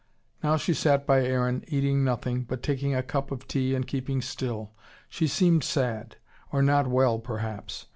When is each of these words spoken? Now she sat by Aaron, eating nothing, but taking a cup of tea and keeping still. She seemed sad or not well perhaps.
Now 0.41 0.57
she 0.57 0.73
sat 0.73 1.05
by 1.05 1.23
Aaron, 1.23 1.63
eating 1.67 2.03
nothing, 2.03 2.41
but 2.41 2.63
taking 2.63 2.95
a 2.95 3.03
cup 3.03 3.29
of 3.29 3.47
tea 3.47 3.75
and 3.75 3.85
keeping 3.85 4.19
still. 4.19 4.71
She 5.09 5.27
seemed 5.27 5.63
sad 5.63 6.15
or 6.51 6.63
not 6.63 6.87
well 6.87 7.19
perhaps. 7.19 7.85